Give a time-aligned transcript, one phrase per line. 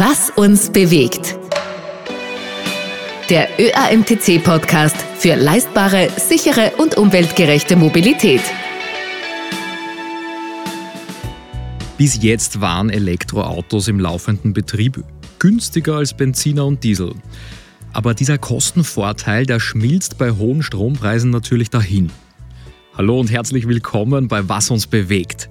[0.00, 1.36] Was uns bewegt.
[3.28, 8.40] Der ÖAMTC-Podcast für leistbare, sichere und umweltgerechte Mobilität.
[11.96, 15.02] Bis jetzt waren Elektroautos im laufenden Betrieb
[15.40, 17.16] günstiger als Benziner und Diesel.
[17.92, 22.12] Aber dieser Kostenvorteil, der schmilzt bei hohen Strompreisen natürlich dahin.
[22.96, 25.48] Hallo und herzlich willkommen bei Was uns bewegt.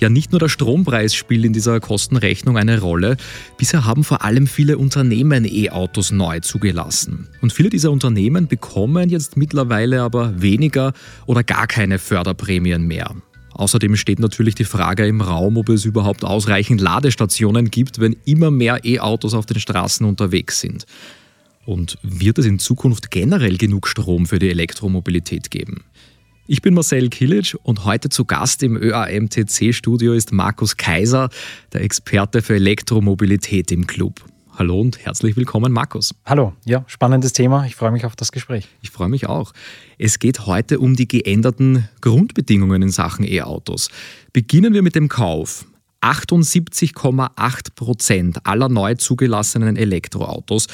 [0.00, 3.18] Ja, nicht nur der Strompreis spielt in dieser Kostenrechnung eine Rolle.
[3.58, 7.28] Bisher haben vor allem viele Unternehmen E-Autos neu zugelassen.
[7.42, 10.94] Und viele dieser Unternehmen bekommen jetzt mittlerweile aber weniger
[11.26, 13.14] oder gar keine Förderprämien mehr.
[13.52, 18.50] Außerdem steht natürlich die Frage im Raum, ob es überhaupt ausreichend Ladestationen gibt, wenn immer
[18.50, 20.86] mehr E-Autos auf den Straßen unterwegs sind.
[21.66, 25.84] Und wird es in Zukunft generell genug Strom für die Elektromobilität geben?
[26.52, 31.28] Ich bin Marcel Kilic und heute zu Gast im ÖAMTC-Studio ist Markus Kaiser,
[31.72, 34.24] der Experte für Elektromobilität im Club.
[34.58, 36.12] Hallo und herzlich willkommen, Markus.
[36.26, 37.66] Hallo, ja, spannendes Thema.
[37.66, 38.66] Ich freue mich auf das Gespräch.
[38.82, 39.52] Ich freue mich auch.
[39.96, 43.88] Es geht heute um die geänderten Grundbedingungen in Sachen E-Autos.
[44.32, 45.66] Beginnen wir mit dem Kauf.
[46.00, 50.66] 78,8 Prozent aller neu zugelassenen Elektroautos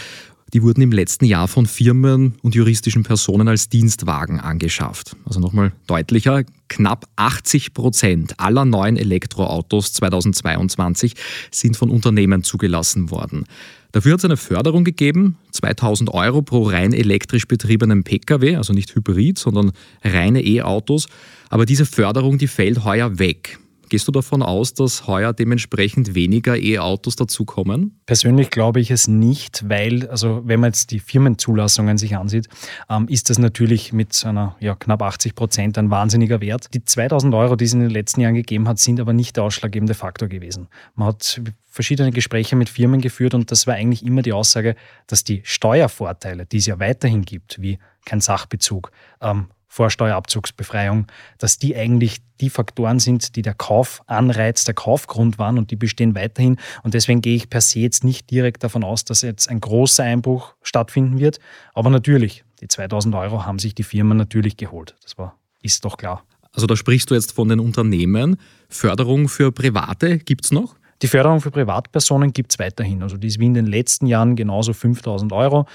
[0.53, 5.17] die wurden im letzten Jahr von Firmen und juristischen Personen als Dienstwagen angeschafft.
[5.25, 11.15] Also nochmal deutlicher, knapp 80 Prozent aller neuen Elektroautos 2022
[11.51, 13.45] sind von Unternehmen zugelassen worden.
[13.93, 18.95] Dafür hat es eine Förderung gegeben, 2000 Euro pro rein elektrisch betriebenen Pkw, also nicht
[18.95, 19.73] Hybrid, sondern
[20.05, 21.09] reine E-Autos.
[21.49, 23.59] Aber diese Förderung, die fällt heuer weg.
[23.89, 28.01] Gehst du davon aus, dass heuer dementsprechend weniger E-Autos dazukommen?
[28.07, 32.49] Persönlich glaube ich es nicht, weil, also wenn man jetzt die Firmenzulassungen sich ansieht,
[32.91, 36.75] ähm, ist das natürlich mit einer ja, knapp 80 Prozent ein wahnsinniger Wert.
[36.75, 39.45] Die 2000 Euro, die es in den letzten Jahren gegeben hat, sind aber nicht der
[39.45, 40.69] ausschlaggebende Faktor gewesen.
[40.95, 44.75] Man hat verschiedene Gespräche mit Firmen geführt und das war eigentlich immer die Aussage,
[45.07, 51.07] dass die Steuervorteile, die es ja weiterhin gibt, wie kein Sachbezug, ähm, Vorsteuerabzugsbefreiung,
[51.39, 56.15] dass die eigentlich die Faktoren sind, die der Kaufanreiz, der Kaufgrund waren und die bestehen
[56.15, 56.59] weiterhin.
[56.83, 60.05] Und deswegen gehe ich per se jetzt nicht direkt davon aus, dass jetzt ein großer
[60.05, 61.39] Einbruch stattfinden wird.
[61.75, 64.97] Aber natürlich, die 2000 Euro haben sich die Firmen natürlich geholt.
[65.03, 66.25] Das war, ist doch klar.
[66.53, 68.39] Also da sprichst du jetzt von den Unternehmen.
[68.69, 70.77] Förderung für Private gibt es noch?
[71.03, 73.03] Die Förderung für Privatpersonen gibt es weiterhin.
[73.03, 75.67] Also die ist wie in den letzten Jahren genauso 5000 Euro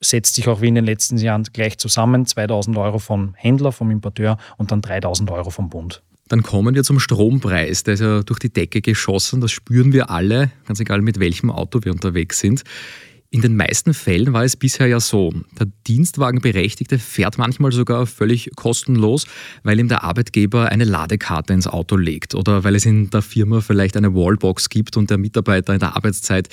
[0.00, 2.26] setzt sich auch wie in den letzten Jahren gleich zusammen.
[2.26, 6.02] 2000 Euro vom Händler, vom Importeur und dann 3000 Euro vom Bund.
[6.28, 7.82] Dann kommen wir zum Strompreis.
[7.82, 9.40] Der ist ja durch die Decke geschossen.
[9.40, 12.62] Das spüren wir alle, ganz egal mit welchem Auto wir unterwegs sind.
[13.32, 18.50] In den meisten Fällen war es bisher ja so, der Dienstwagenberechtigte fährt manchmal sogar völlig
[18.56, 19.24] kostenlos,
[19.62, 23.60] weil ihm der Arbeitgeber eine Ladekarte ins Auto legt oder weil es in der Firma
[23.60, 26.48] vielleicht eine Wallbox gibt und der Mitarbeiter in der Arbeitszeit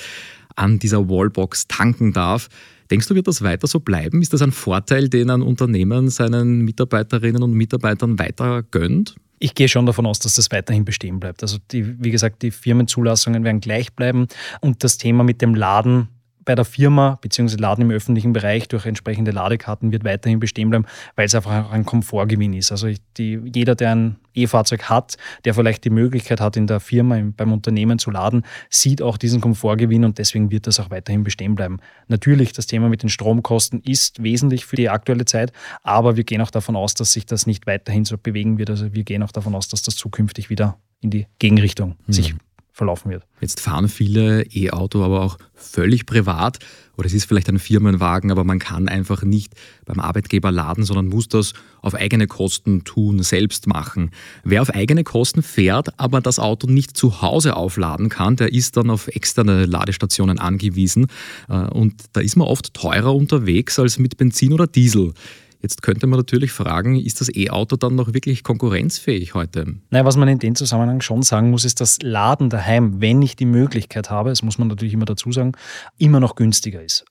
[0.54, 2.48] an dieser Wallbox tanken darf.
[2.90, 4.22] Denkst du, wird das weiter so bleiben?
[4.22, 9.16] Ist das ein Vorteil, den ein Unternehmen seinen Mitarbeiterinnen und Mitarbeitern weiter gönnt?
[9.40, 11.42] Ich gehe schon davon aus, dass das weiterhin bestehen bleibt.
[11.42, 14.26] Also die, wie gesagt, die Firmenzulassungen werden gleich bleiben
[14.60, 16.08] und das Thema mit dem Laden
[16.48, 17.56] bei der Firma bzw.
[17.56, 21.84] Laden im öffentlichen Bereich durch entsprechende Ladekarten wird weiterhin bestehen bleiben, weil es einfach ein
[21.84, 22.72] Komfortgewinn ist.
[22.72, 22.88] Also
[23.18, 27.52] die, jeder, der ein E-Fahrzeug hat, der vielleicht die Möglichkeit hat, in der Firma, beim
[27.52, 31.80] Unternehmen zu laden, sieht auch diesen Komfortgewinn und deswegen wird das auch weiterhin bestehen bleiben.
[32.06, 36.40] Natürlich, das Thema mit den Stromkosten ist wesentlich für die aktuelle Zeit, aber wir gehen
[36.40, 38.70] auch davon aus, dass sich das nicht weiterhin so bewegen wird.
[38.70, 42.12] Also wir gehen auch davon aus, dass das zukünftig wieder in die Gegenrichtung mhm.
[42.14, 42.34] sich
[42.78, 43.24] verlaufen wird.
[43.40, 46.58] Jetzt fahren viele E-Auto aber auch völlig privat
[46.96, 49.52] oder es ist vielleicht ein Firmenwagen, aber man kann einfach nicht
[49.84, 51.52] beim Arbeitgeber laden, sondern muss das
[51.82, 54.10] auf eigene Kosten tun, selbst machen.
[54.44, 58.76] Wer auf eigene Kosten fährt, aber das Auto nicht zu Hause aufladen kann, der ist
[58.76, 61.06] dann auf externe Ladestationen angewiesen
[61.48, 65.14] äh, und da ist man oft teurer unterwegs als mit Benzin oder Diesel.
[65.60, 69.74] Jetzt könnte man natürlich fragen, ist das E-Auto dann noch wirklich konkurrenzfähig heute?
[69.90, 73.34] Naja, was man in dem Zusammenhang schon sagen muss, ist, dass Laden daheim, wenn ich
[73.34, 75.52] die Möglichkeit habe, das muss man natürlich immer dazu sagen,
[75.98, 77.04] immer noch günstiger ist.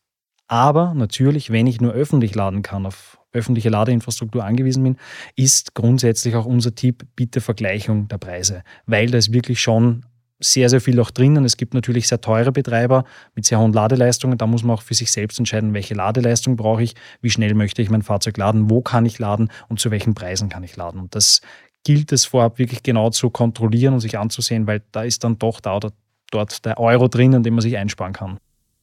[0.47, 4.97] Aber natürlich, wenn ich nur öffentlich laden kann, auf öffentliche Ladeinfrastruktur angewiesen bin,
[5.35, 10.05] ist grundsätzlich auch unser Tipp, bitte Vergleichung der Preise, weil da ist wirklich schon
[10.39, 11.45] sehr, sehr viel auch drinnen.
[11.45, 13.05] Es gibt natürlich sehr teure Betreiber
[13.35, 14.37] mit sehr hohen Ladeleistungen.
[14.37, 17.81] Da muss man auch für sich selbst entscheiden, welche Ladeleistung brauche ich, wie schnell möchte
[17.81, 20.99] ich mein Fahrzeug laden, wo kann ich laden und zu welchen Preisen kann ich laden.
[20.99, 21.41] Und das
[21.83, 25.59] gilt es vorab wirklich genau zu kontrollieren und sich anzusehen, weil da ist dann doch
[25.59, 25.91] da oder
[26.31, 28.37] dort der Euro drinnen, den man sich einsparen kann.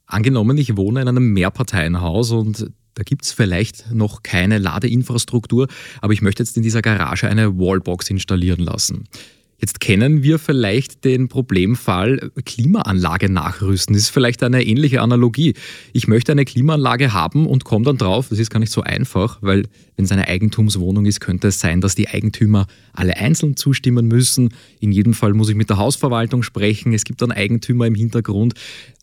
[0.07, 5.69] Angenommen, ich wohne in einem Mehrparteienhaus und da gibt es vielleicht noch keine Ladeinfrastruktur,
[6.01, 9.05] aber ich möchte jetzt in dieser Garage eine Wallbox installieren lassen.
[9.59, 13.95] Jetzt kennen wir vielleicht den Problemfall Klimaanlage nachrüsten.
[13.95, 15.55] Das ist vielleicht eine ähnliche Analogie.
[15.93, 19.39] Ich möchte eine Klimaanlage haben und komme dann drauf, das ist gar nicht so einfach,
[19.41, 19.65] weil
[19.97, 24.53] wenn es eine Eigentumswohnung ist, könnte es sein, dass die Eigentümer alle einzeln zustimmen müssen.
[24.81, 26.93] In jedem Fall muss ich mit der Hausverwaltung sprechen.
[26.93, 28.55] Es gibt dann Eigentümer im Hintergrund.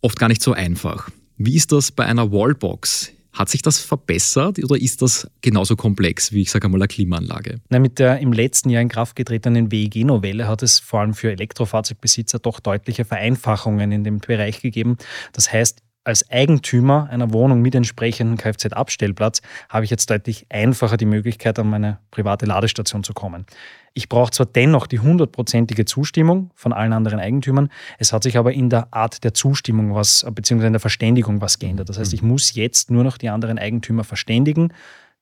[0.01, 1.09] Oft gar nicht so einfach.
[1.37, 3.13] Wie ist das bei einer Wallbox?
[3.33, 7.61] Hat sich das verbessert oder ist das genauso komplex wie, ich sage einmal, eine Klimaanlage?
[7.69, 11.31] Na, mit der im letzten Jahr in Kraft getretenen WEG-Novelle hat es vor allem für
[11.31, 14.97] Elektrofahrzeugbesitzer doch deutliche Vereinfachungen in dem Bereich gegeben.
[15.31, 21.05] Das heißt, als Eigentümer einer Wohnung mit entsprechendem Kfz-Abstellplatz habe ich jetzt deutlich einfacher die
[21.05, 23.45] Möglichkeit, an meine private Ladestation zu kommen.
[23.93, 27.69] Ich brauche zwar dennoch die hundertprozentige Zustimmung von allen anderen Eigentümern,
[27.99, 31.59] es hat sich aber in der Art der Zustimmung was, beziehungsweise in der Verständigung was
[31.59, 31.89] geändert.
[31.89, 34.73] Das heißt, ich muss jetzt nur noch die anderen Eigentümer verständigen,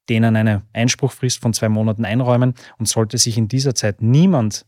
[0.08, 4.66] denen eine Einspruchfrist von zwei Monaten einräumen und sollte sich in dieser Zeit niemand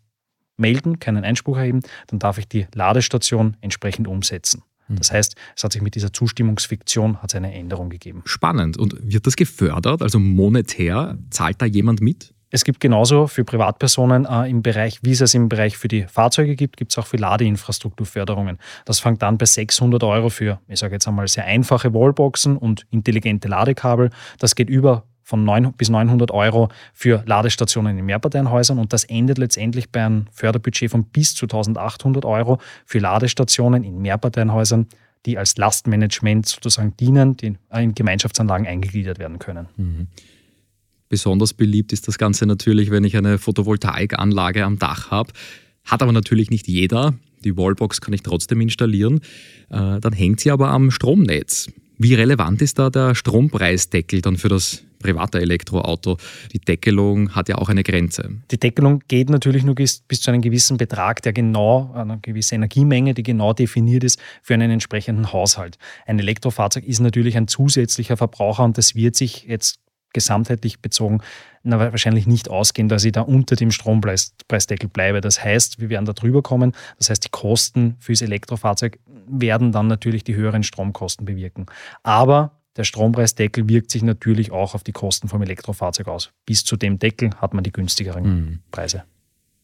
[0.58, 4.64] melden, keinen Einspruch erheben, dann darf ich die Ladestation entsprechend umsetzen.
[4.92, 4.98] Mhm.
[4.98, 8.22] Das heißt, es hat sich mit dieser Zustimmungsfiktion hat eine Änderung gegeben.
[8.26, 8.78] Spannend.
[8.78, 10.02] Und wird das gefördert?
[10.02, 12.34] Also monetär zahlt da jemand mit?
[12.54, 16.04] Es gibt genauso für Privatpersonen äh, im Bereich, wie es es im Bereich für die
[16.04, 18.58] Fahrzeuge gibt, gibt es auch für Ladeinfrastrukturförderungen.
[18.84, 22.86] Das fängt an bei 600 Euro für, ich sage jetzt einmal, sehr einfache Wallboxen und
[22.92, 24.10] intelligente Ladekabel.
[24.38, 29.38] Das geht über von 9 bis 900 Euro für Ladestationen in Mehrparteienhäusern und das endet
[29.38, 34.88] letztendlich bei einem Förderbudget von bis zu 1800 Euro für Ladestationen in Mehrparteienhäusern,
[35.26, 39.68] die als Lastmanagement sozusagen dienen, die in Gemeinschaftsanlagen eingegliedert werden können.
[39.78, 40.08] Mhm.
[41.10, 45.34] Besonders beliebt ist das Ganze natürlich, wenn ich eine Photovoltaikanlage am Dach habe.
[45.84, 47.14] Hat aber natürlich nicht jeder.
[47.44, 49.20] Die Wallbox kann ich trotzdem installieren.
[49.70, 51.68] Äh, dann hängt sie aber am Stromnetz.
[51.98, 56.18] Wie relevant ist da der Strompreisdeckel dann für das private Elektroauto?
[56.54, 58.30] Die Deckelung hat ja auch eine Grenze.
[58.52, 62.56] Die Deckelung geht natürlich nur bis, bis zu einem gewissen Betrag, der genau, eine gewisse
[62.56, 65.78] Energiemenge, die genau definiert ist für einen entsprechenden Haushalt.
[66.06, 69.80] Ein Elektrofahrzeug ist natürlich ein zusätzlicher Verbraucher und das wird sich jetzt
[70.14, 71.22] gesamtheitlich bezogen
[71.64, 75.22] na, wahrscheinlich nicht ausgehen, dass ich da unter dem Strompreisdeckel bleibe.
[75.22, 76.74] Das heißt, wir werden da drüber kommen.
[76.98, 81.68] Das heißt, die Kosten fürs Elektrofahrzeug werden dann natürlich die höheren Stromkosten bewirken.
[82.04, 86.32] Aber der Strompreisdeckel wirkt sich natürlich auch auf die Kosten vom Elektrofahrzeug aus.
[86.46, 88.60] Bis zu dem Deckel hat man die günstigeren mhm.
[88.72, 89.04] Preise.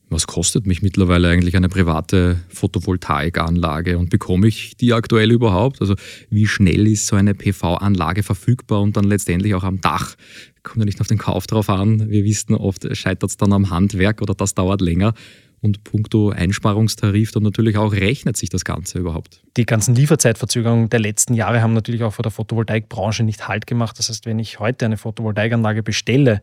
[0.10, 5.82] Was kostet mich mittlerweile eigentlich eine private Photovoltaikanlage und bekomme ich die aktuell überhaupt?
[5.82, 5.96] Also
[6.30, 10.16] wie schnell ist so eine PV-Anlage verfügbar und dann letztendlich auch am Dach?
[10.64, 12.10] Kommt ja nicht auf den Kauf drauf an.
[12.10, 15.14] Wir wissen, oft scheitert es dann am Handwerk oder das dauert länger.
[15.62, 19.42] Und puncto Einsparungstarif dann natürlich auch, rechnet sich das Ganze überhaupt?
[19.58, 23.98] Die ganzen Lieferzeitverzögerungen der letzten Jahre haben natürlich auch vor der Photovoltaikbranche nicht Halt gemacht.
[23.98, 26.42] Das heißt, wenn ich heute eine Photovoltaikanlage bestelle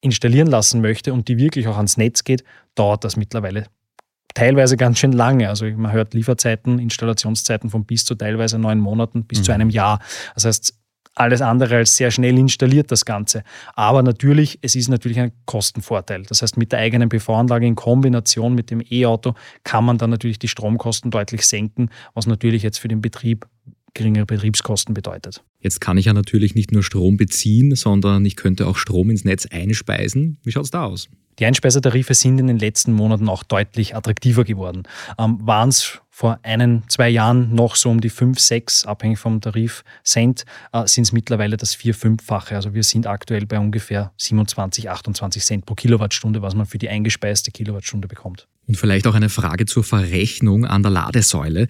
[0.00, 2.42] installieren lassen möchte und die wirklich auch ans Netz geht,
[2.74, 3.66] dauert das mittlerweile
[4.36, 5.48] teilweise ganz schön lange.
[5.48, 9.44] Also man hört Lieferzeiten, Installationszeiten von bis zu teilweise neun Monaten bis mhm.
[9.44, 10.00] zu einem Jahr.
[10.34, 10.74] Das heißt,
[11.16, 13.42] alles andere als sehr schnell installiert das Ganze.
[13.74, 16.22] Aber natürlich, es ist natürlich ein Kostenvorteil.
[16.22, 19.34] Das heißt, mit der eigenen PV-Anlage in Kombination mit dem E-Auto
[19.64, 23.46] kann man dann natürlich die Stromkosten deutlich senken, was natürlich jetzt für den Betrieb
[23.94, 25.42] geringere Betriebskosten bedeutet.
[25.66, 29.24] Jetzt kann ich ja natürlich nicht nur Strom beziehen, sondern ich könnte auch Strom ins
[29.24, 30.38] Netz einspeisen.
[30.44, 31.08] Wie schaut es da aus?
[31.40, 34.84] Die Einspeisetarife sind in den letzten Monaten auch deutlich attraktiver geworden.
[35.18, 39.40] Ähm, Waren es vor einen, zwei Jahren noch so um die 5, 6, abhängig vom
[39.40, 42.54] Tarif, Cent, äh, sind es mittlerweile das 4, 5-fache.
[42.54, 46.88] Also wir sind aktuell bei ungefähr 27, 28 Cent pro Kilowattstunde, was man für die
[46.88, 48.46] eingespeiste Kilowattstunde bekommt.
[48.68, 51.66] Und vielleicht auch eine Frage zur Verrechnung an der Ladesäule.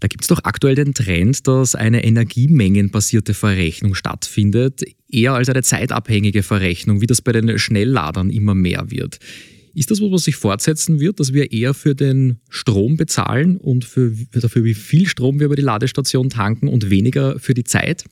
[0.00, 5.62] Da gibt es doch aktuell den Trend, dass eine energiemengenbasierte Verrechnung stattfindet, eher als eine
[5.62, 9.18] zeitabhängige Verrechnung, wie das bei den Schnellladern immer mehr wird.
[9.74, 14.12] Ist das was sich fortsetzen wird, dass wir eher für den Strom bezahlen und für,
[14.32, 18.04] dafür, wie viel Strom wir über die Ladestation tanken und weniger für die Zeit?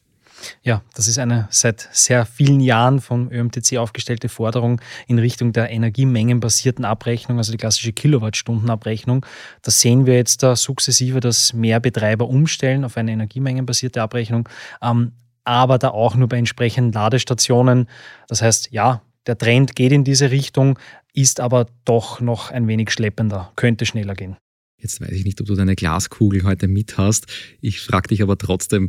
[0.63, 5.71] Ja, das ist eine seit sehr vielen Jahren vom ÖMTC aufgestellte Forderung in Richtung der
[5.71, 9.25] energiemengenbasierten Abrechnung, also die klassische Kilowattstundenabrechnung.
[9.63, 14.49] Da sehen wir jetzt da sukzessive, dass mehr Betreiber umstellen auf eine energiemengenbasierte Abrechnung,
[14.83, 15.13] ähm,
[15.45, 17.89] aber da auch nur bei entsprechenden Ladestationen.
[18.29, 20.79] Das heißt, ja, der Trend geht in diese Richtung,
[21.13, 24.37] ist aber doch noch ein wenig schleppender, könnte schneller gehen.
[24.79, 27.27] Jetzt weiß ich nicht, ob du deine Glaskugel heute mit hast.
[27.61, 28.89] Ich frage dich aber trotzdem,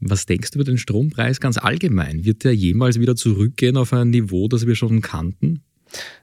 [0.00, 2.24] was denkst du über den Strompreis ganz allgemein?
[2.24, 5.62] Wird der jemals wieder zurückgehen auf ein Niveau, das wir schon kannten?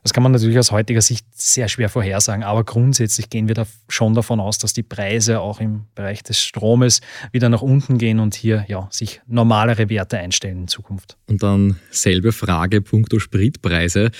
[0.03, 3.65] Das kann man natürlich aus heutiger Sicht sehr schwer vorhersagen, aber grundsätzlich gehen wir da
[3.87, 7.01] schon davon aus, dass die Preise auch im Bereich des Stromes
[7.31, 11.17] wieder nach unten gehen und hier ja, sich normalere Werte einstellen in Zukunft.
[11.27, 14.11] Und dann selbe Frage, punkto Spritpreise.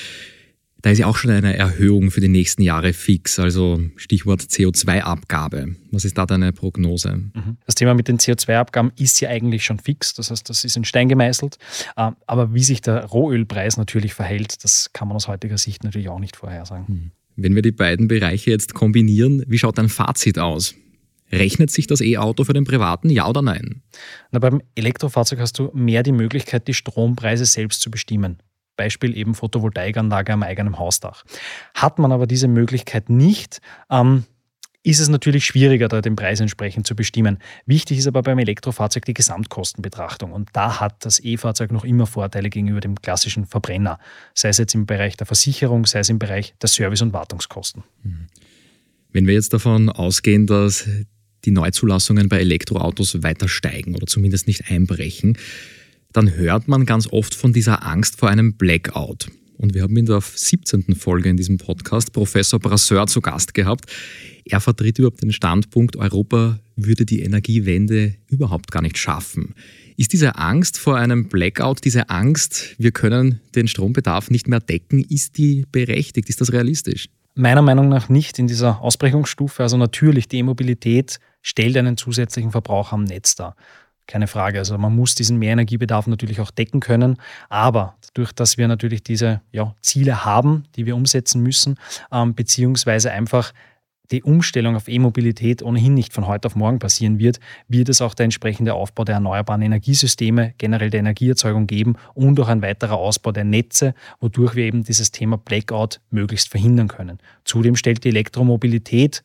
[0.83, 5.77] Da ist ja auch schon eine Erhöhung für die nächsten Jahre fix, also Stichwort CO2-Abgabe.
[5.91, 7.15] Was ist da deine Prognose?
[7.33, 7.55] Mhm.
[7.65, 10.83] Das Thema mit den CO2-Abgaben ist ja eigentlich schon fix, das heißt, das ist in
[10.83, 11.57] Stein gemeißelt.
[11.95, 16.09] Ähm, aber wie sich der Rohölpreis natürlich verhält, das kann man aus heutiger Sicht natürlich
[16.09, 16.85] auch nicht vorhersagen.
[16.89, 17.11] Mhm.
[17.37, 20.75] Wenn wir die beiden Bereiche jetzt kombinieren, wie schaut dein Fazit aus?
[21.31, 23.83] Rechnet sich das E-Auto für den Privaten, ja oder nein?
[24.31, 28.39] Na, beim Elektrofahrzeug hast du mehr die Möglichkeit, die Strompreise selbst zu bestimmen.
[28.75, 31.23] Beispiel eben Photovoltaikanlage am eigenen Hausdach.
[31.73, 34.25] Hat man aber diese Möglichkeit nicht, ähm,
[34.83, 37.39] ist es natürlich schwieriger, da den Preis entsprechend zu bestimmen.
[37.65, 40.33] Wichtig ist aber beim Elektrofahrzeug die Gesamtkostenbetrachtung.
[40.33, 43.97] Und da hat das E-Fahrzeug noch immer Vorteile gegenüber dem klassischen Verbrenner.
[44.33, 47.83] Sei es jetzt im Bereich der Versicherung, sei es im Bereich der Service- und Wartungskosten.
[49.13, 50.87] Wenn wir jetzt davon ausgehen, dass
[51.45, 55.37] die Neuzulassungen bei Elektroautos weiter steigen oder zumindest nicht einbrechen,
[56.13, 59.27] dann hört man ganz oft von dieser Angst vor einem Blackout.
[59.57, 60.95] Und wir haben in der 17.
[60.95, 63.85] Folge in diesem Podcast Professor Brasseur zu Gast gehabt.
[64.45, 69.53] Er vertritt überhaupt den Standpunkt, Europa würde die Energiewende überhaupt gar nicht schaffen.
[69.95, 75.03] Ist diese Angst vor einem Blackout, diese Angst, wir können den Strombedarf nicht mehr decken,
[75.07, 76.29] ist die berechtigt?
[76.29, 77.09] Ist das realistisch?
[77.35, 79.63] Meiner Meinung nach nicht in dieser Ausprägungsstufe.
[79.63, 83.55] Also natürlich, die E-Mobilität stellt einen zusätzlichen Verbrauch am Netz dar.
[84.07, 84.59] Keine Frage.
[84.59, 87.17] Also man muss diesen Mehrenergiebedarf natürlich auch decken können.
[87.49, 91.77] Aber dadurch, dass wir natürlich diese ja, Ziele haben, die wir umsetzen müssen,
[92.11, 93.53] ähm, beziehungsweise einfach
[94.11, 98.13] die Umstellung auf E-Mobilität ohnehin nicht von heute auf morgen passieren wird, wird es auch
[98.13, 103.31] der entsprechende Aufbau der erneuerbaren Energiesysteme, generell der Energieerzeugung geben und auch ein weiterer Ausbau
[103.31, 107.19] der Netze, wodurch wir eben dieses Thema Blackout möglichst verhindern können.
[107.45, 109.23] Zudem stellt die Elektromobilität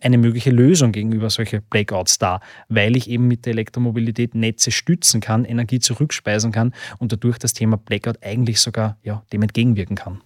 [0.00, 5.20] eine mögliche Lösung gegenüber solchen Blackouts dar, weil ich eben mit der Elektromobilität Netze stützen
[5.20, 10.20] kann, Energie zurückspeisen kann und dadurch das Thema Blackout eigentlich sogar ja, dem entgegenwirken kann.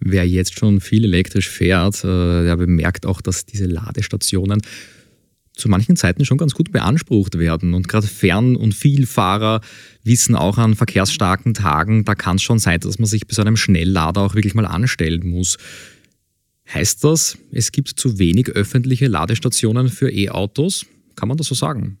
[0.00, 4.62] Wer jetzt schon viel elektrisch fährt, äh, der bemerkt auch, dass diese Ladestationen
[5.54, 7.74] zu manchen Zeiten schon ganz gut beansprucht werden.
[7.74, 9.60] Und gerade Fern- und Vielfahrer
[10.02, 13.42] wissen auch an verkehrsstarken Tagen, da kann es schon sein, dass man sich bei so
[13.42, 15.58] einem Schnelllader auch wirklich mal anstellen muss.
[16.72, 20.86] Heißt das, es gibt zu wenig öffentliche Ladestationen für E-Autos?
[21.16, 21.98] Kann man das so sagen?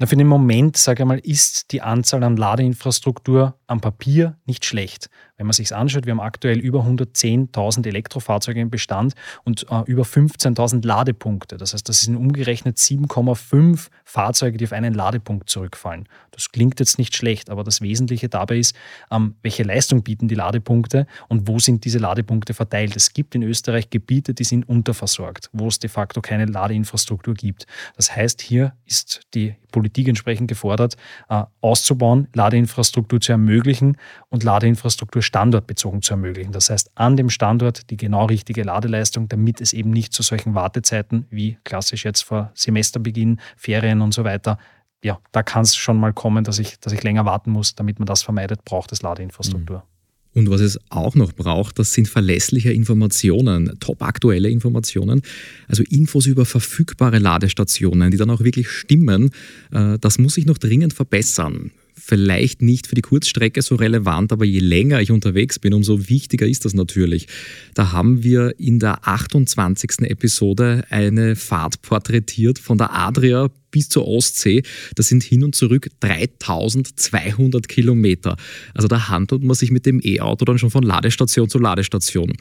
[0.00, 4.64] Na, für den Moment, sage ich mal, ist die Anzahl an Ladeinfrastruktur am Papier nicht
[4.64, 5.10] schlecht.
[5.36, 9.14] Wenn man sich anschaut, wir haben aktuell über 110.000 Elektrofahrzeuge im Bestand
[9.44, 11.58] und äh, über 15.000 Ladepunkte.
[11.58, 16.08] Das heißt, das sind umgerechnet 7,5 Fahrzeuge, die auf einen Ladepunkt zurückfallen.
[16.30, 18.74] Das klingt jetzt nicht schlecht, aber das Wesentliche dabei ist,
[19.10, 22.96] ähm, welche Leistung bieten die Ladepunkte und wo sind diese Ladepunkte verteilt.
[22.96, 27.66] Es gibt in Österreich Gebiete, die sind unterversorgt, wo es de facto keine Ladeinfrastruktur gibt.
[27.96, 30.96] Das heißt, hier ist die Politik entsprechend gefordert,
[31.28, 33.96] äh, auszubauen, Ladeinfrastruktur zu ermöglichen
[34.28, 36.52] und Ladeinfrastruktur standortbezogen zu ermöglichen.
[36.52, 40.54] Das heißt, an dem Standort die genau richtige Ladeleistung, damit es eben nicht zu solchen
[40.54, 44.58] Wartezeiten wie klassisch jetzt vor Semesterbeginn, Ferien und so weiter
[45.02, 47.98] ja, da kann es schon mal kommen, dass ich, dass ich länger warten muss, damit
[47.98, 49.82] man das vermeidet, braucht es Ladeinfrastruktur.
[50.32, 55.22] Und was es auch noch braucht, das sind verlässliche Informationen, top aktuelle Informationen,
[55.66, 59.30] also Infos über verfügbare Ladestationen, die dann auch wirklich stimmen.
[59.72, 64.44] Äh, das muss sich noch dringend verbessern vielleicht nicht für die Kurzstrecke so relevant, aber
[64.44, 67.28] je länger ich unterwegs bin, umso wichtiger ist das natürlich.
[67.74, 70.00] Da haben wir in der 28.
[70.10, 74.62] Episode eine Fahrt porträtiert von der Adria bis zur Ostsee.
[74.94, 78.36] Das sind hin und zurück 3200 Kilometer.
[78.74, 82.32] Also da handelt man sich mit dem E-Auto dann schon von Ladestation zu Ladestation.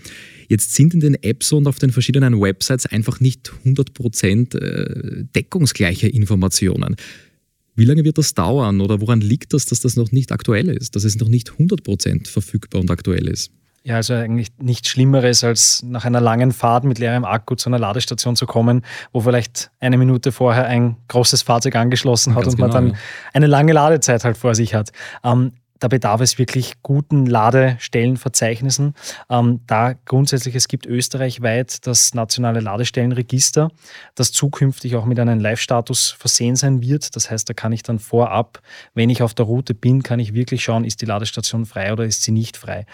[0.47, 6.07] Jetzt sind in den Apps und auf den verschiedenen Websites einfach nicht 100% äh, deckungsgleiche
[6.07, 6.95] Informationen.
[7.75, 10.95] Wie lange wird das dauern oder woran liegt das, dass das noch nicht aktuell ist,
[10.95, 13.51] dass es noch nicht 100% verfügbar und aktuell ist?
[13.89, 17.79] Ja, also eigentlich nichts Schlimmeres, als nach einer langen Fahrt mit leerem Akku zu einer
[17.79, 22.59] Ladestation zu kommen, wo vielleicht eine Minute vorher ein großes Fahrzeug angeschlossen hat Ganz und
[22.59, 22.99] man genau, dann ja.
[23.33, 24.91] eine lange Ladezeit halt vor sich hat.
[25.23, 28.93] Ähm, da bedarf es wirklich guten Ladestellenverzeichnissen.
[29.29, 33.69] Ähm, da grundsätzlich, es gibt österreichweit das nationale Ladestellenregister,
[34.13, 37.15] das zukünftig auch mit einem Live-Status versehen sein wird.
[37.15, 38.61] Das heißt, da kann ich dann vorab,
[38.93, 42.05] wenn ich auf der Route bin, kann ich wirklich schauen, ist die Ladestation frei oder
[42.05, 42.85] ist sie nicht frei.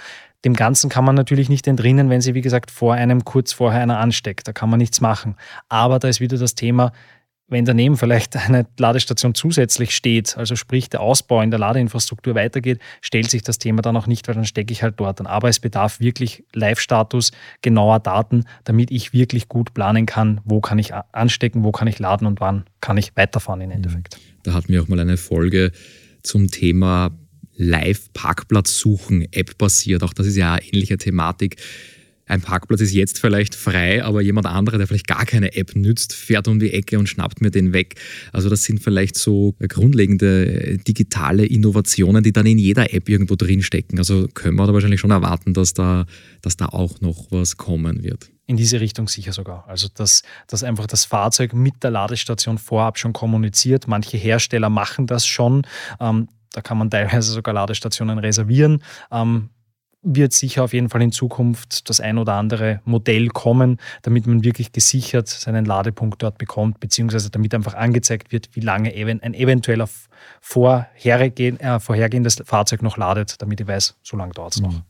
[0.45, 3.81] Dem Ganzen kann man natürlich nicht entrinnen, wenn sie, wie gesagt, vor einem kurz vorher
[3.81, 4.47] einer ansteckt.
[4.47, 5.35] Da kann man nichts machen.
[5.69, 6.91] Aber da ist wieder das Thema,
[7.47, 12.79] wenn daneben vielleicht eine Ladestation zusätzlich steht, also sprich der Ausbau in der Ladeinfrastruktur weitergeht,
[13.01, 15.25] stellt sich das Thema dann auch nicht, weil dann stecke ich halt dort an.
[15.25, 17.31] Aber es bedarf wirklich Live-Status,
[17.63, 21.97] genauer Daten, damit ich wirklich gut planen kann, wo kann ich anstecken, wo kann ich
[21.97, 24.19] laden und wann kann ich weiterfahren im Endeffekt.
[24.43, 25.71] Da hatten wir auch mal eine Folge
[26.21, 27.11] zum Thema
[27.55, 30.03] Live-Parkplatz suchen, App basiert.
[30.03, 31.57] Auch das ist ja eine ähnliche Thematik
[32.27, 36.13] ein Parkplatz ist jetzt vielleicht frei, aber jemand anderer, der vielleicht gar keine App nützt,
[36.13, 37.95] fährt um die Ecke und schnappt mir den weg.
[38.31, 43.35] Also das sind vielleicht so grundlegende äh, digitale Innovationen, die dann in jeder App irgendwo
[43.35, 43.99] drinstecken.
[43.99, 46.05] Also können wir da wahrscheinlich schon erwarten, dass da,
[46.41, 48.31] dass da auch noch was kommen wird.
[48.47, 49.67] In diese Richtung sicher sogar.
[49.67, 53.87] Also dass, dass einfach das Fahrzeug mit der Ladestation vorab schon kommuniziert.
[53.87, 55.65] Manche Hersteller machen das schon.
[55.99, 58.81] Ähm, da kann man teilweise sogar Ladestationen reservieren.
[59.11, 59.49] Ähm,
[60.07, 64.43] wird sicher auf jeden Fall in Zukunft das ein oder andere Modell kommen, damit man
[64.43, 69.85] wirklich gesichert seinen Ladepunkt dort bekommt, beziehungsweise damit einfach angezeigt wird, wie lange ein eventueller
[69.85, 74.73] äh, vorhergehendes Fahrzeug noch ladet, damit ich weiß, so lange dauert es noch.
[74.73, 74.83] Mhm.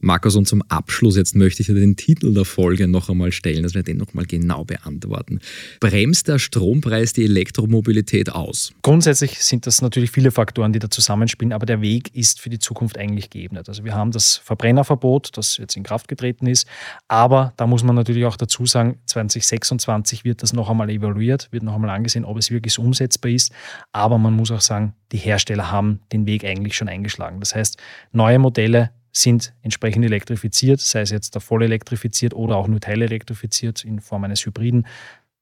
[0.00, 3.74] Markus, und zum Abschluss jetzt möchte ich den Titel der Folge noch einmal stellen, dass
[3.74, 5.40] wir den noch mal genau beantworten.
[5.80, 8.72] Bremst der Strompreis die Elektromobilität aus?
[8.82, 12.60] Grundsätzlich sind das natürlich viele Faktoren, die da zusammenspielen, aber der Weg ist für die
[12.60, 13.68] Zukunft eigentlich geebnet.
[13.68, 16.68] Also wir haben das Verbrennerverbot, das jetzt in Kraft getreten ist,
[17.08, 21.64] aber da muss man natürlich auch dazu sagen, 2026 wird das noch einmal evaluiert, wird
[21.64, 23.52] noch einmal angesehen, ob es wirklich so umsetzbar ist,
[23.90, 27.40] aber man muss auch sagen, die Hersteller haben den Weg eigentlich schon eingeschlagen.
[27.40, 27.78] Das heißt,
[28.12, 33.84] neue Modelle sind entsprechend elektrifiziert, sei es jetzt da voll elektrifiziert oder auch nur teilelektrifiziert
[33.84, 34.86] in Form eines Hybriden.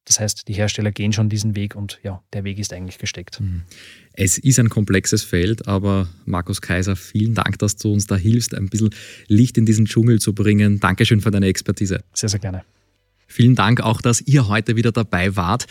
[0.07, 3.41] Das heißt, die Hersteller gehen schon diesen Weg und ja, der Weg ist eigentlich gesteckt.
[3.41, 3.63] Mhm.
[4.13, 8.55] Es ist ein komplexes Feld, aber Markus Kaiser, vielen Dank, dass du uns da hilfst,
[8.55, 8.91] ein bisschen
[9.27, 10.79] Licht in diesen Dschungel zu bringen.
[10.79, 12.05] Dankeschön für deine Expertise.
[12.15, 12.65] Sehr, sehr gerne.
[13.27, 15.67] Vielen Dank auch, dass ihr heute wieder dabei wart.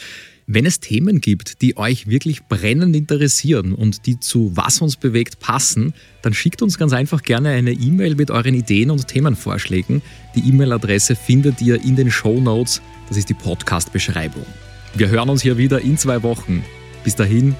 [0.48, 5.40] Wenn es Themen gibt, die euch wirklich brennend interessieren und die zu Was uns bewegt
[5.40, 10.04] passen, dann schickt uns ganz einfach gerne eine E-Mail mit euren Ideen und Themenvorschlägen.
[10.36, 12.82] Die E-Mail-Adresse findet ihr in den Show Notes.
[13.08, 14.46] Das ist die Podcast-Beschreibung.
[14.94, 16.64] Wir hören uns hier wieder in zwei Wochen.
[17.04, 17.56] Bis dahin,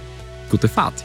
[0.52, 1.04] gute Fahrt.